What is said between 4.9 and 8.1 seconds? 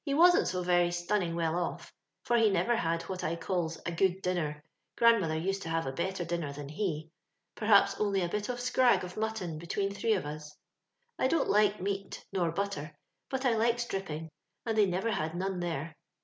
grandmother used to have a better dinner than he,— per haps